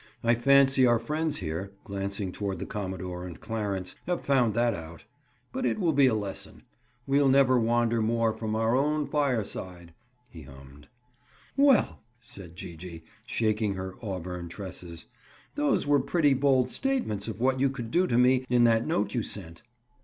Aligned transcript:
I 0.23 0.33
fancy 0.33 0.87
our 0.87 0.97
friends 0.97 1.37
here," 1.37 1.73
glancing 1.83 2.31
toward 2.31 2.57
the 2.57 2.65
commodore 2.65 3.23
and 3.27 3.39
Clarence, 3.39 3.95
"have 4.07 4.25
found 4.25 4.55
that 4.55 4.73
out. 4.73 5.05
But 5.53 5.63
it 5.63 5.77
will 5.77 5.93
be 5.93 6.07
a 6.07 6.15
lesson. 6.15 6.63
'We'll 7.05 7.27
never 7.29 7.59
wander 7.59 8.01
more 8.01 8.33
from 8.33 8.55
our 8.55 8.75
own 8.75 9.05
fireside,'" 9.05 9.93
he 10.27 10.41
hummed. 10.41 10.87
"Well," 11.55 11.99
said 12.19 12.55
Gee 12.55 12.75
gee, 12.77 13.03
shaking 13.27 13.75
her 13.75 13.93
auburn 14.01 14.49
tresses, 14.49 15.05
"those 15.53 15.85
were 15.85 15.99
pretty 15.99 16.33
bold 16.33 16.71
statements 16.71 17.27
of 17.27 17.39
what 17.39 17.59
you 17.59 17.69
could 17.69 17.91
do 17.91 18.07
to 18.07 18.17
me, 18.17 18.43
in 18.49 18.63
that 18.63 18.87
note 18.87 19.13
you 19.13 19.21
sent." 19.21 19.61